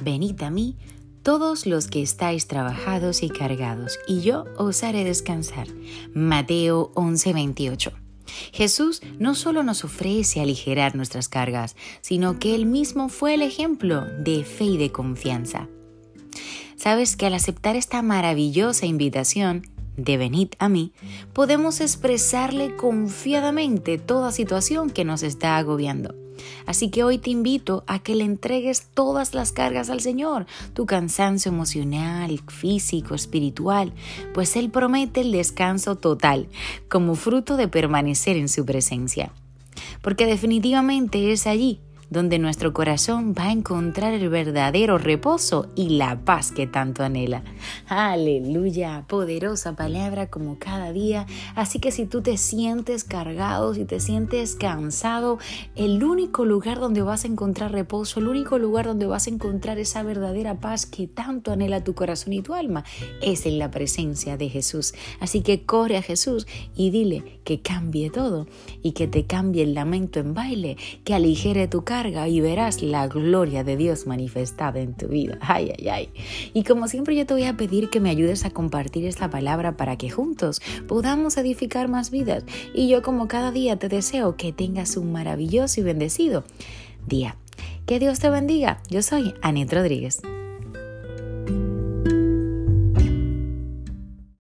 Venid 0.00 0.42
a 0.42 0.50
mí, 0.50 0.76
todos 1.22 1.66
los 1.66 1.88
que 1.88 2.02
estáis 2.02 2.46
trabajados 2.46 3.22
y 3.22 3.28
cargados, 3.28 3.98
y 4.06 4.20
yo 4.20 4.44
os 4.56 4.82
haré 4.82 5.04
descansar. 5.04 5.66
Mateo 6.14 6.90
11:28. 6.94 7.92
Jesús 8.52 9.02
no 9.18 9.34
solo 9.34 9.62
nos 9.62 9.84
ofrece 9.84 10.40
aligerar 10.40 10.94
nuestras 10.94 11.28
cargas, 11.28 11.76
sino 12.00 12.38
que 12.38 12.54
Él 12.54 12.66
mismo 12.66 13.08
fue 13.08 13.34
el 13.34 13.42
ejemplo 13.42 14.04
de 14.04 14.44
fe 14.44 14.64
y 14.64 14.76
de 14.78 14.92
confianza. 14.92 15.68
Sabes 16.76 17.16
que 17.16 17.26
al 17.26 17.34
aceptar 17.34 17.76
esta 17.76 18.02
maravillosa 18.02 18.86
invitación, 18.86 19.62
de 19.96 20.16
venid 20.16 20.50
a 20.60 20.68
mí, 20.68 20.92
podemos 21.32 21.80
expresarle 21.80 22.76
confiadamente 22.76 23.98
toda 23.98 24.30
situación 24.30 24.90
que 24.90 25.04
nos 25.04 25.24
está 25.24 25.56
agobiando. 25.56 26.14
Así 26.66 26.90
que 26.90 27.04
hoy 27.04 27.18
te 27.18 27.30
invito 27.30 27.84
a 27.86 27.98
que 27.98 28.14
le 28.14 28.24
entregues 28.24 28.88
todas 28.94 29.34
las 29.34 29.52
cargas 29.52 29.90
al 29.90 30.00
Señor, 30.00 30.46
tu 30.74 30.86
cansancio 30.86 31.50
emocional, 31.50 32.40
físico, 32.48 33.14
espiritual, 33.14 33.92
pues 34.34 34.56
Él 34.56 34.70
promete 34.70 35.20
el 35.20 35.32
descanso 35.32 35.96
total 35.96 36.48
como 36.88 37.14
fruto 37.14 37.56
de 37.56 37.68
permanecer 37.68 38.36
en 38.36 38.48
su 38.48 38.64
presencia. 38.64 39.32
Porque 40.02 40.26
definitivamente 40.26 41.32
es 41.32 41.46
allí 41.46 41.80
donde 42.10 42.38
nuestro 42.38 42.72
corazón 42.72 43.34
va 43.38 43.44
a 43.44 43.52
encontrar 43.52 44.14
el 44.14 44.28
verdadero 44.28 44.98
reposo 44.98 45.68
y 45.74 45.90
la 45.90 46.20
paz 46.24 46.52
que 46.52 46.66
tanto 46.66 47.02
anhela. 47.02 47.42
Aleluya, 47.86 49.04
poderosa 49.08 49.76
palabra 49.76 50.28
como 50.28 50.58
cada 50.58 50.92
día. 50.92 51.26
Así 51.54 51.78
que 51.78 51.90
si 51.90 52.06
tú 52.06 52.22
te 52.22 52.36
sientes 52.36 53.04
cargado, 53.04 53.74
si 53.74 53.84
te 53.84 54.00
sientes 54.00 54.54
cansado, 54.54 55.38
el 55.76 56.02
único 56.02 56.44
lugar 56.44 56.78
donde 56.78 57.02
vas 57.02 57.24
a 57.24 57.28
encontrar 57.28 57.72
reposo, 57.72 58.20
el 58.20 58.28
único 58.28 58.58
lugar 58.58 58.86
donde 58.86 59.06
vas 59.06 59.26
a 59.26 59.30
encontrar 59.30 59.78
esa 59.78 60.02
verdadera 60.02 60.60
paz 60.60 60.86
que 60.86 61.06
tanto 61.06 61.52
anhela 61.52 61.84
tu 61.84 61.94
corazón 61.94 62.32
y 62.32 62.42
tu 62.42 62.54
alma, 62.54 62.84
es 63.20 63.44
en 63.44 63.58
la 63.58 63.70
presencia 63.70 64.36
de 64.36 64.48
Jesús. 64.48 64.94
Así 65.20 65.42
que 65.42 65.64
corre 65.66 65.98
a 65.98 66.02
Jesús 66.02 66.46
y 66.74 66.90
dile 66.90 67.40
que 67.44 67.60
cambie 67.60 68.10
todo 68.10 68.46
y 68.82 68.92
que 68.92 69.06
te 69.08 69.26
cambie 69.26 69.62
el 69.62 69.74
lamento 69.74 70.20
en 70.20 70.32
baile, 70.32 70.76
que 71.04 71.14
aligere 71.14 71.68
tu 71.68 71.84
carga 71.84 71.97
y 72.06 72.40
verás 72.40 72.80
la 72.80 73.08
gloria 73.08 73.64
de 73.64 73.76
Dios 73.76 74.06
manifestada 74.06 74.78
en 74.78 74.94
tu 74.94 75.08
vida. 75.08 75.36
Ay, 75.40 75.72
ay, 75.76 75.88
ay. 75.88 76.08
Y 76.54 76.62
como 76.62 76.86
siempre 76.86 77.16
yo 77.16 77.26
te 77.26 77.34
voy 77.34 77.44
a 77.44 77.56
pedir 77.56 77.90
que 77.90 77.98
me 77.98 78.08
ayudes 78.08 78.44
a 78.44 78.50
compartir 78.50 79.04
esta 79.04 79.30
palabra 79.30 79.76
para 79.76 79.96
que 79.96 80.08
juntos 80.08 80.62
podamos 80.86 81.36
edificar 81.36 81.88
más 81.88 82.10
vidas. 82.10 82.44
Y 82.72 82.88
yo 82.88 83.02
como 83.02 83.26
cada 83.26 83.50
día 83.50 83.78
te 83.78 83.88
deseo 83.88 84.36
que 84.36 84.52
tengas 84.52 84.96
un 84.96 85.10
maravilloso 85.10 85.80
y 85.80 85.82
bendecido 85.82 86.44
día. 87.06 87.36
Que 87.84 87.98
Dios 87.98 88.20
te 88.20 88.30
bendiga. 88.30 88.80
Yo 88.88 89.02
soy 89.02 89.34
Anet 89.42 89.72
Rodríguez. 89.72 90.20